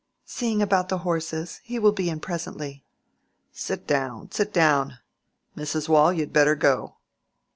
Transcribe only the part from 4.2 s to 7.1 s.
sit down. Mrs. Waule, you'd better go."